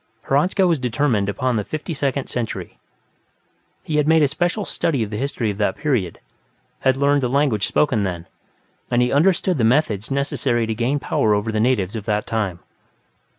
[0.23, 2.79] Hradzka was determined upon the Fifty Second Century;
[3.83, 6.19] he had made a special study of the history of that period,
[6.79, 8.25] had learned the language spoken then,
[8.89, 12.61] and he understood the methods necessary to gain power over the natives of that time.